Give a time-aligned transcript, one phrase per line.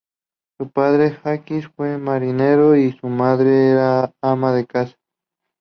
[0.57, 4.95] Su padre, Jacques, fue marinero, y su madre era ama de casa.